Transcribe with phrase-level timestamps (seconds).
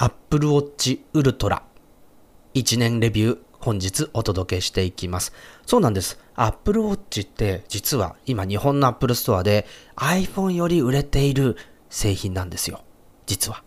[0.00, 1.60] Apple Watch Ultra
[2.54, 5.32] 1年レビュー本日お届けしていきます。
[5.66, 6.20] そうなんです。
[6.36, 9.66] Apple Watch って実は今日本の Apple Store で
[9.96, 11.56] iPhone より売れている
[11.90, 12.84] 製品なんですよ。
[13.26, 13.64] 実は。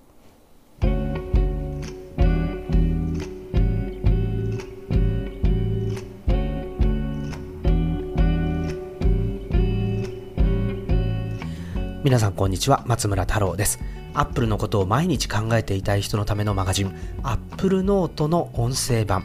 [12.06, 13.80] 皆さんこんにちは松村太郎です
[14.14, 19.24] アップルのことを毎日考えていたい人のためのマガジンアップルノートの音声版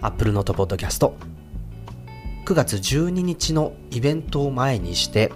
[0.00, 1.16] アップルノートポッドキャスト。
[2.44, 5.32] 9月12日のイベントを前にして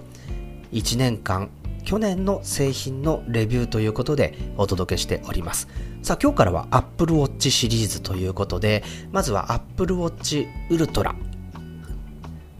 [0.71, 1.51] 1年間
[1.83, 5.67] 去年の製品のレビューということでお届けしております。
[6.01, 11.13] さあ今日からは Apple Watch シリーズということでまずは Apple Watch Ultra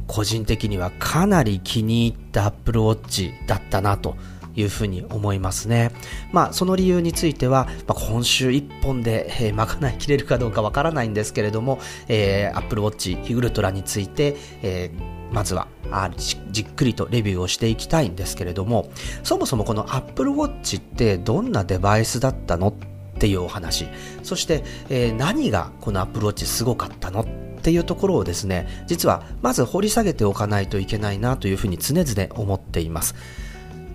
[0.07, 4.15] 個人的にはかなり気に入った Apple Watch だったなと
[4.55, 5.91] いうふうに思いますね。
[6.31, 18.89] まあ、その理由については、まあ、今週1本で、えー、賄いきれるかどうかわからないんですけれども、えー、Apple Watch Ultra について、えー、まずはあじっくりとレビューをしていきたいんですけれども、
[19.23, 22.73] そもそもこの Apple Watch ってどんなデバイスだったのっ
[23.19, 23.87] ていうお話、
[24.21, 27.25] そして、えー、何がこの Apple Watch すごかったのっ
[27.61, 33.15] ていうところをですね、実はまず掘り下げておかないといけないなというふうに常々思っています。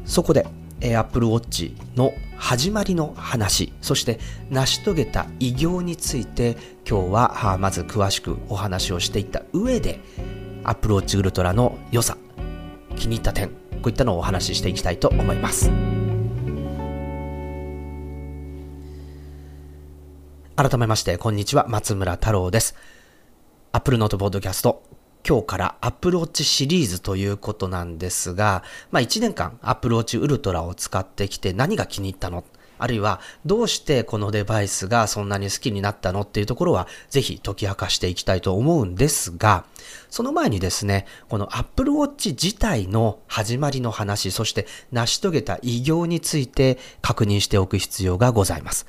[0.09, 0.47] そこで、
[0.81, 4.19] えー、Apple Watch の始まりの話、そして
[4.51, 6.57] 成し遂げた偉業について
[6.89, 10.01] 今日はまず詳しくお話をしていった上で
[10.65, 12.17] Apple Watch Ultra の良さ、
[12.97, 15.71] 気に入った点、こういったのをお話ししていきたいと思います。
[20.57, 22.75] 改めまして、こんにちは、松村太郎です。
[23.73, 24.88] Apple Note Podcast
[25.29, 32.45] 今日から Apple Watch シリーズということなんですが、まあ1年間 Apple Watch Ultra を使ってきて何が気に入ったの？
[32.79, 39.67] あるいはどうしてこのデバイスがそんなに好きになったのっていうところはぜひ解き明かしていきたいと思うんですが、
[40.09, 48.87] その前にですね、この Apple Watch 自体の始まりの話、そして成し遂げた偉業について確認しておく必要がございます。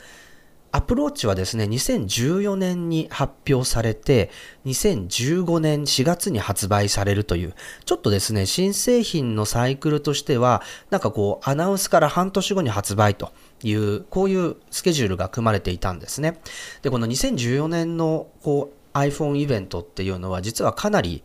[0.71, 4.29] アプローチはですね、2014年に発表されて、
[4.65, 13.31] 2015年4月に発売されるという、ちょっとですね、新製品のサイクルとしては、なんかこう、アナウンスから半年後に発売と
[13.63, 16.39] いう、こういうスケジュールが組まれていたんですね。
[16.83, 21.23] で、この2014年のこう iPhone イベントっていうのは、実はかなり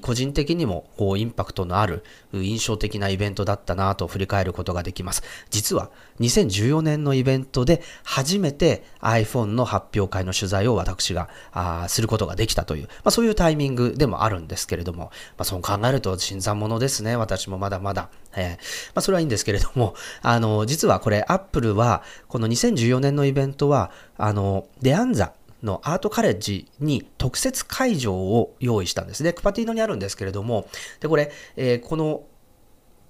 [0.00, 2.02] 個人的にもこうインパクトのある
[2.32, 5.22] 印象的なイベントだったなと振り返ることができます。
[5.50, 17.16] 実は2014年のイベントで初めて iPhone の発表会の取材を私があすることができたという、まあ、そういうタイミングでもあるんですけれども、まあ、そう考えると新参者ですね。
[17.16, 18.08] 私もまだまだ。
[18.34, 25.32] えー、まあ、それはいいんですけれども、あの、実はこれ Apple はこの2014年のイベントは、あの、デアンザ
[25.66, 29.34] のアートカレッジに特設会場を用意したんですね。
[29.34, 30.68] クパティーノにあるんですけれども、
[31.00, 32.22] で、これ、えー、この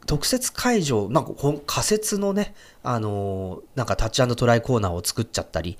[0.06, 1.26] 特設会場、まあ、
[1.66, 5.78] 仮設のね、あのー、なんかタッチトライコーナーを作っちゃったり、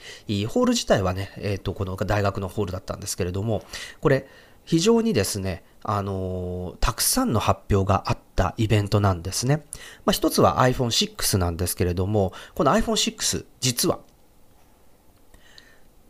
[0.49, 3.63] ホール自体はね、えっ、ー、と、この大学のホールだったんですけれども、
[4.01, 4.27] これ、
[4.65, 9.65] 非常にですね、あのー、たくさんの発表があったイベントなんですね。
[10.05, 14.01] まあ、一つは iPhone6 なんですけれども、この iPhone6、実は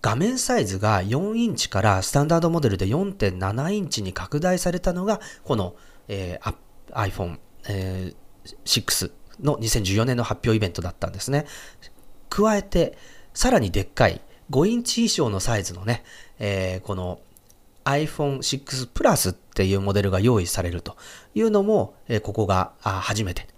[0.06, 5.75] 画面サイズが4インチからスタンダードモデルで4.7インチに拡大されたのが、この、
[6.06, 6.55] えー、
[6.93, 9.11] iPhone、えー、6
[9.43, 11.45] の2014年の発表イベントだったんですね。
[12.31, 12.97] 加えて、
[13.34, 14.21] さらにでっかい
[14.53, 16.05] 5インチ以上のサイズのね、
[16.39, 17.19] えー、この
[17.84, 20.97] iPhone6 Plus っていうモデルが用意されると
[21.34, 23.49] いうのも、えー、ここが初めて。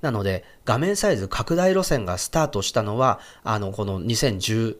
[0.00, 4.78] なので、画面サイズ拡大路線がスタートしたのは、あの、この2010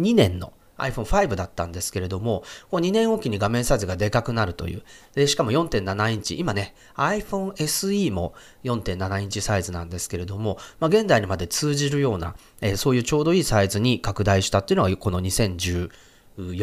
[0.00, 4.82] 2年の iPhone5 だったんですけれども、こう2年おきに画面サイズがでかくなるという。
[5.14, 6.38] で、しかも4.7インチ。
[6.38, 8.34] 今ね、iPhone SE も
[8.64, 15.90] 4.7インチサイズなんですけれども、まあ、現代にまで通じるような、えー、そういうちょうどいいサイズに拡大したっていうのがこの2014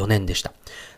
[0.07, 0.53] 年でした。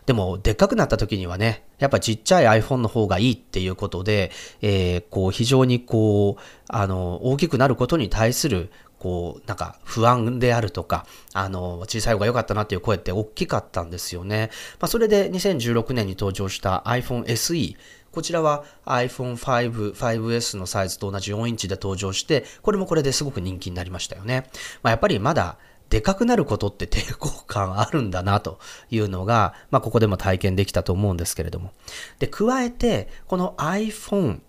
[0.06, 4.32] でも、でっかくなった時にはね、やっぱちっちゃい iPhone の方がいいっていうことで、
[4.62, 8.72] えー、こう、非常にこう、あの、大きくなることに対する、
[9.04, 14.50] こう、なんか不安であるとか、あの、小さい方が良かったなっていう声って大きかったんですよね。
[14.80, 17.76] まあ、それで2016年に登場した iPhone SE、
[18.14, 24.50] こちらは iPhone5、5S のサイズと同じ4インチで登場して、これもこれですごく人気になりましたよね。
[24.84, 25.58] まあ、やっぱりまだ
[25.90, 28.58] でかくなることって抵抗感あるんだなと
[28.90, 31.74] いうのが、まあ、ここでも体験できたと思うんですけれども。
[32.20, 34.40] で、加えて、この iPhone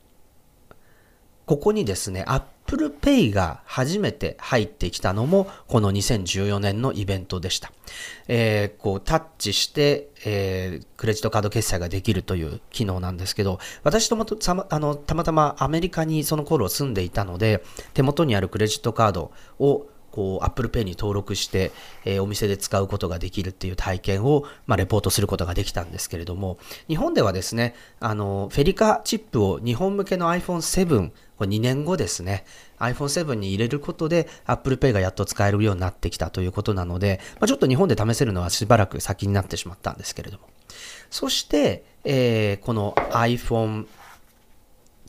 [1.47, 7.71] ここにですね、Apple Pay が初めて入ってきたのも、この2014年のイベントでした。
[8.29, 14.39] えー、こう、タッチして、えー、クレジットカード決済ができるという機能なんですけど、私ともと
[14.71, 17.63] あのたまたまアメリカにその頃住んでいたので、
[17.93, 21.73] 手元にあるクレジットカードをこう、Apple Pay に登録して、
[22.05, 26.57] えー、お店で使うことができるっていう体験を、まあ、レポートすることができたんですけれども、
[26.87, 32.45] 日本ではですね、あの、フェリカチップを日本向けの iPhone7、これ2年後ですね、
[32.79, 40.45] iPhone7 に入れることで Apple Pay がやっと使えるようになってきたということなので、まあ、ちょっと日本で試せるのはしばらく先になってしまったんですけれども。
[41.11, 43.87] そして、えー、この iPhone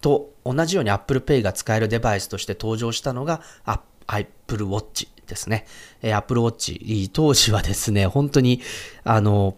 [0.01, 5.65] と同じように Apple Pay が使えるデバイスとして登場したのが Apple Apple Watch ですね。
[6.01, 8.61] えー、Apple Watch、当時はですね、本当に、
[9.03, 9.55] あの、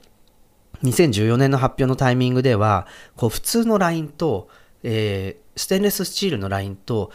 [0.83, 4.49] 2014年の発表のタイミングでは、こう普通のラインと、
[4.83, 7.11] えー、ステンレススチールのラインと、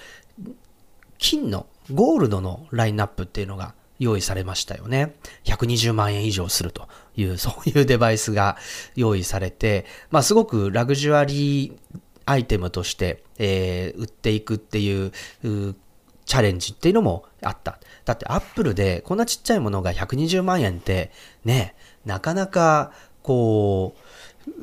[1.19, 5.15] 金のゴールドのラインナップっていうのが用意されましたよね。
[5.45, 8.57] 120万円以上するという、そういうデバイスが
[8.97, 11.73] 用意されて、まあすごくラグジュアリー
[12.25, 15.13] アイテムとして、えー、売っていくっていう
[16.33, 17.79] チャレンジっていうのもあった。
[18.07, 21.11] だってアップルでこんなちっちゃいものが120万円って
[21.45, 21.75] ね、
[22.07, 22.93] なかなか
[23.23, 23.95] こ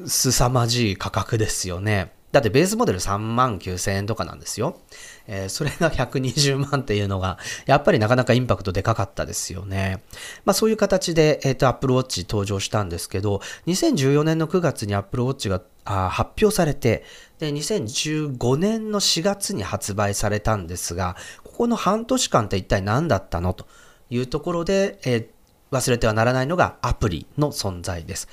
[0.03, 2.11] う、凄まじい価格ですよね。
[2.31, 4.79] だってベースモデル3万9000円とかなんですよ。
[5.27, 7.37] えー、それが120万っていうのが、
[7.67, 10.01] やっぱりなかなかインパクトでかかったですよね。
[10.45, 15.61] まあそういう形で、えっ、ー、と、Apple Watch 登場したんですけど、2014年の9月に Apple Watch が
[16.09, 17.03] 発表されて、
[17.39, 21.15] で、2015年の4月に発売されたんですが、
[21.59, 23.53] この半年間って一体何だったの？
[23.53, 23.67] と
[24.09, 28.29] いうところで、えー、忘れてはならないのがアプリの存在です。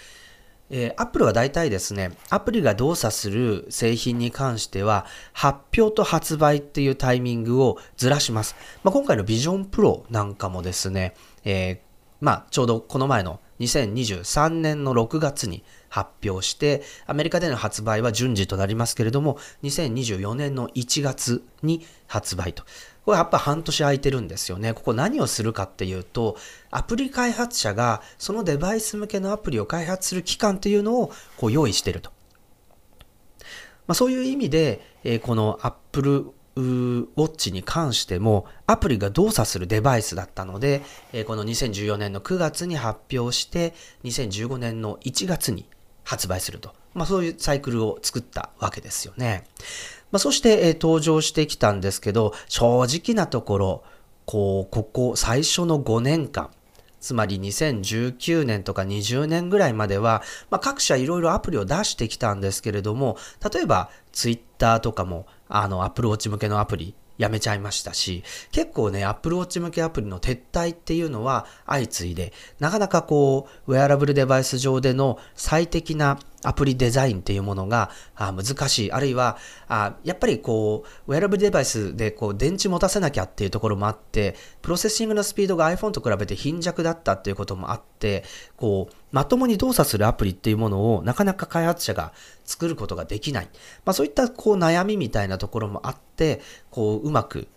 [0.70, 8.54] えー、Apple は大体ですね、アプリが動作する製品に関しては、発表と発売っていうタイミングをずらします。
[8.84, 11.78] まあ、今回のビジョンプロなんかもですね、えー、
[12.20, 22.64] まあ、ちょうどこの前の2023年の6月に発表して、アメリカでの発売は順次となりますけれども、2024年の1月に発売と。
[23.04, 24.74] これやっぱ半年空いてるんですよね。
[24.74, 26.36] ここ何をするかっていうと、
[26.70, 32.10] アプリ開発者がそのデバイス向けのアプリを開発する期間っていうのをこう用意してると。
[33.86, 40.82] まあ、そういう意味で、えー、この Apple Watch に関してもアプリが動作するデバイスだったので、
[41.12, 43.74] えー、この2014年の9月に発表して
[44.04, 45.66] 2015年の1月に
[46.04, 46.74] 発売すると。
[46.94, 49.44] まあそういうサイクルを作ったわけですよね。
[50.12, 53.84] まあ、そして、えー、登場してきたんですけど、正直なところ、
[54.24, 56.50] こう、ここ最初の5年間、
[57.00, 63.18] つまり2019年とか20年ぐらいまでは、まあ、各社いろいろアプリを出してきたんですけれども、
[63.52, 68.22] 例えば Twitter とかも、あの、Apple Watch 向けのアプリやめちゃいましたし、
[68.52, 78.92] 結構ね、Apple Watch 向けアプリの撤退っていうのは相次いで、なかなかこう、ウェアラブルデバイス上での最適なアプリデザインっていうものが難しい。
[78.92, 79.36] あるいは、
[79.68, 88.24] あやっぱりこう、ウェアラブルデバイスでこう電池持たせなきゃっていうところもあって、プロセッシングのスピードが iPhone と比べて貧弱だったっていうこともあって、
[88.56, 92.12] こう、まともに動作するアプリっていうものをなかなか開発者が
[92.44, 93.48] 作ることができない。
[93.86, 97.48] まあそういったこう悩みみたいなところもあって、こう、うまく、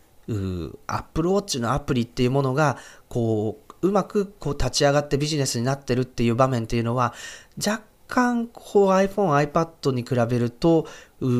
[0.88, 2.77] Apple Watch のアプリっていうものが、
[3.09, 7.13] こう、うまくこう立ち上がってビジネスになってるっていう場面っていうのは
[7.57, 10.87] 若干こう iPhone、iPad に比べると、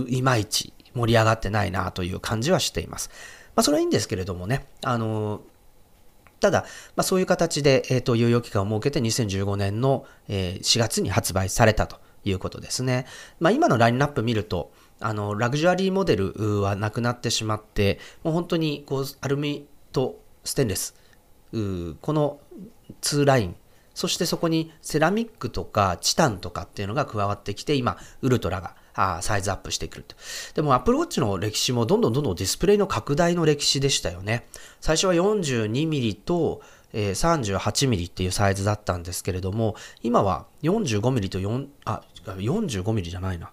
[0.10, 3.10] いまいち盛り上がってないなという感じはしています。
[3.56, 5.44] まあ、それはいいんですけれどもね、あの、
[6.40, 6.66] ただ、
[6.96, 13.06] まあ、そういう形で、えっ、ー、と、猶予期間を設けて2015年の、えー、4月に発売されたということですね。
[13.40, 20.96] まあ、今のラインナップ見ると、あの、ラグジュアリーモデルはなくなってしまって、もう本当に、こう、アルミとステンレス、
[21.52, 21.58] こ
[22.14, 22.40] の
[23.02, 23.56] 2ライン
[24.00, 30.16] そしてそこにセラミックとかチタンとかっていうのが加わってきて、今、ウルトラがあサイズアップしてくると。
[30.56, 34.46] でも Apple Watch の歴史もどんどんどんどんディスプレイの拡大の歴史でしたよね。
[34.82, 43.52] 最初は 42mm と、えー、38mm っていうサイズだったんですけれども、今は 45mm と4、あ、45mm じゃないな。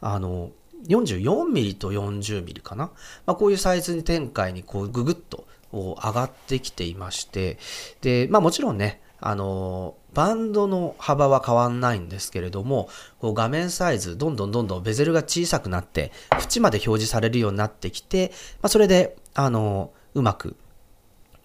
[0.00, 0.50] あの、
[0.88, 2.90] 44mm と 40mm かな。
[3.26, 7.58] まあ、こういうサイズに展開にこうググッと上がってきていまして、
[8.00, 12.88] で、まあもちろんね、あの、バンドの幅は変わんないんですけれども、
[13.20, 18.32] こう画面サイズ、どんどんどんどんベゼルが小さくなって、縁まで表示されるようになってきて、
[18.62, 20.56] まあ、それで、あの、うまく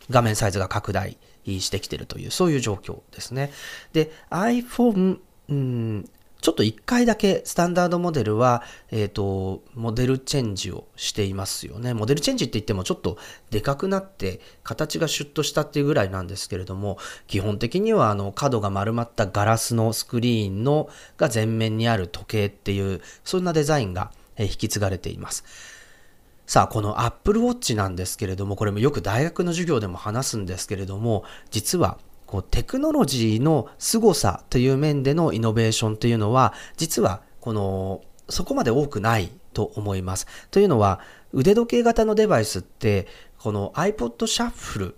[0.10, 3.51] 画面サイズが拡大してきてるという、そういう状況ですね。
[3.92, 6.10] で、iPhone、うん、
[6.44, 11.94] ちょっと1回だけスタンダードモデルは、えっ、ー、と、モデルチェンジをしていますよね。
[11.94, 13.18] モデルチェンジって言ってもちょっと
[13.50, 16.98] でかくなって形がシュッとしたっていうぐらいなんですけれども、
[17.28, 25.46] 基本的にはあの角が丸まったガラスのスクリーンのが前面にある時計っていう、そんなデザインが引き継がれています。
[26.46, 32.00] さあ、この Apple Watch なんですけれども、これもよく大学の授業でも話すんですけれども、実は
[32.34, 40.25] こうテクノロジーの凄さという面でのイノベーションというのは、実はこのそこまで多くないと思います。
[40.50, 41.00] というのは、
[41.32, 43.06] 腕時計型のデバイスって、
[43.38, 44.96] この iPod シャッフル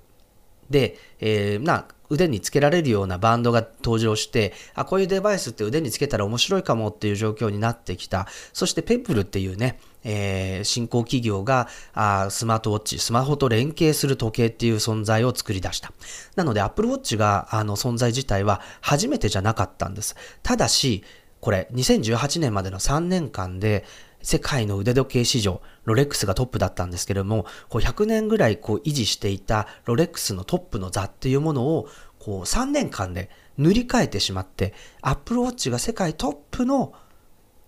[0.70, 8.28] で、えー、な腕につけられるようなバンドが登場して、あ、こういうデバイスって腕につけたら面白いかもっていう状況になってきた。
[8.54, 15.92] そしてペップルっていうね、えー、新興企業があスマートウォッチ、スマホと連携する時計っていう存在を作り出した。
[16.36, 20.16] なので Apple Watch があの存在自体は初めてじゃなかったんです。
[20.44, 21.04] ただし、
[21.42, 23.84] これ2018年までの3年間で
[24.22, 31.88] 世界の腕時計市場、ロレックスがトップだったんですけれども、こう100年ぐらいこう維持していたロレックスのトップの座っていうものを
[32.20, 36.94] こう3年間で塗り替えてしまって、Apple Watch が世界トップの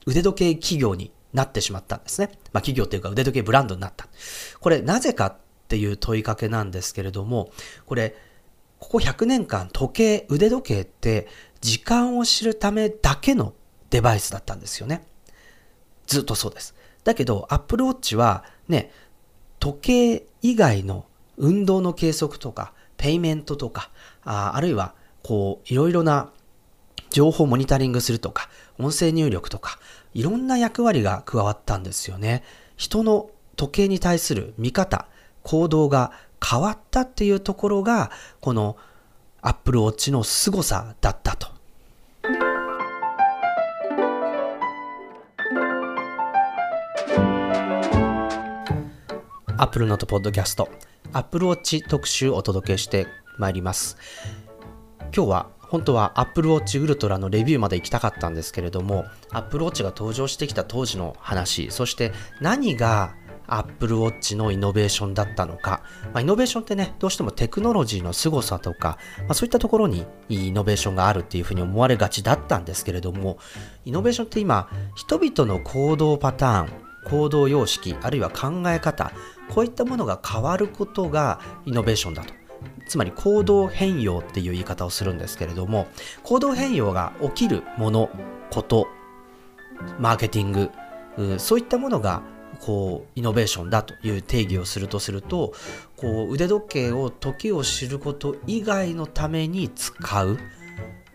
[0.08, 2.30] 腕時計企業になってしまったんですね。
[2.54, 4.08] まあ、企業っていうか腕時計ブランドになった。
[4.60, 5.36] これなぜかっ
[5.68, 7.52] ていう問いかけなんですけれども、
[7.86, 8.16] これ、
[8.80, 11.28] ここ100年間時計、腕時計って
[11.62, 13.54] 時間を知るためだけの
[13.90, 15.06] デバイスだったんですよね。
[16.06, 16.76] ずっとそうです。
[17.04, 18.92] だけど Apple Watch はね、
[19.60, 21.06] 時計以外の
[21.38, 23.92] 運動の計測とか、ペイメントとか、
[24.24, 26.32] ああるいはこういろいろな
[27.10, 29.80] 情報をモニタリングするとか、音声入力とか、
[30.18, 32.44] いろんな役割が加わったんですよね。
[32.76, 35.06] 人の時計に対する見方、
[35.44, 36.12] 行動が
[36.44, 38.10] 変わったっていうところが、
[38.42, 38.78] この
[39.44, 41.50] Apple Watch の凄さだったと。
[49.60, 50.68] Apple Note Podcast
[51.14, 53.06] Apple Watch 特集をお届けして
[53.38, 53.98] まいります。
[55.16, 63.16] 今日は本当は Apple Watch Ultra のレビューまで行きたかったんですけれども Apple Watch が登場してきた当時の話そして何が
[63.48, 65.82] Apple Watch のイノベーションだったのか、
[66.14, 73.38] まあ、イノベーションってねどうしてもテクノロジーの凄さとか、まあ、そういったところにイノベーションがあるっていうふうに思われがちだったんですけれども
[73.86, 76.70] イノベーションって今人々の行動パターン
[77.06, 79.14] 行動様式あるいは考え方
[79.50, 82.47] こういったものが変わることがイノベーションだと。
[82.88, 85.88] つまり行動変容っていう言い方をするんですけれども
[86.24, 88.10] 行動変容が起きるもの
[88.50, 88.88] こと
[90.00, 90.72] マーケティング
[91.40, 92.22] そういったものが
[92.62, 95.54] こうイノベーションだという定義をするとすると
[95.96, 100.40] こう腕時計を時を知ること以外のために使う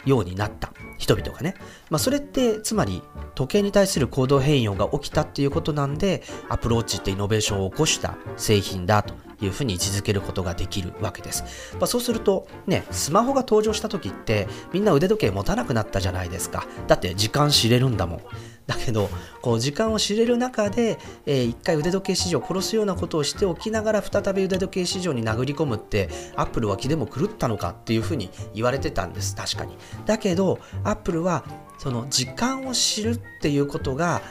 [0.04, 1.54] ようになった人々がね、
[1.90, 3.02] まあ、それってつまり
[3.34, 11.74] 時計に対する行動変容が起きたっていうことなんでアプローチってイノベーションを起こした製品だというふうに位置づけることができるわけです。
[11.74, 16.66] まあ、そうするとね、スマホが登場した時ってみんな腕時計持たなくなったじゃないですか。
[16.86, 18.20] だって時間知れるんだもん。
[18.66, 29.34] だけど、こう時間を知れる中で、えー、一回腕時計市場を殺すようなことをしておきながら再び腕時計市場に殴り込むって、アップルは気でも狂ったのかっていうふうに言われてたんです。
[29.34, 29.76] 確かに。
[30.06, 31.44] だけど、アップルは
[31.78, 34.22] その時間を知るっていうことが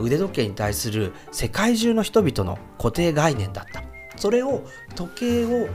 [0.00, 3.82] 腕時計に対する世界中の人々の固定概念だった。
[4.16, 4.62] それを
[4.94, 5.68] 時計を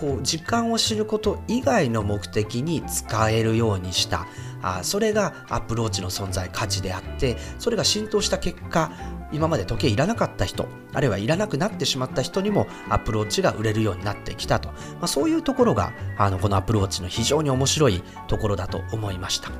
[0.00, 4.26] こう時間を知ること以外の目的に使えるようにした
[4.62, 8.90] あそれがアプローチの存在価値であってそれが浸透した結果
[9.34, 19.50] 今まで時計いらなかった人あるいはいらなくなってしまった人にもアプローチが売れるようになってきたと、まあ、そういうところがあのこのアプローチの非常に面白いところだと思いました。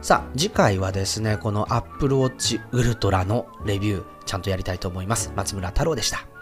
[0.00, 5.32] さあ次回はですねこのアップルウォッチウルトラのレビューちゃんとやりたいと思います。
[5.34, 6.35] 松村太郎でした。